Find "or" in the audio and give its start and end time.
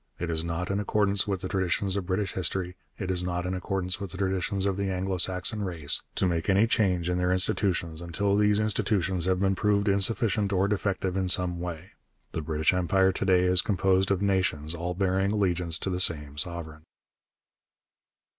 10.51-10.67